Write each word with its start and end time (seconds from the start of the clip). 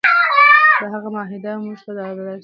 دا 0.79 0.99
معاهده 1.15 1.51
موږ 1.63 1.79
ته 1.85 1.91
دا 1.97 2.05
درس 2.17 2.19
راکوي. 2.25 2.37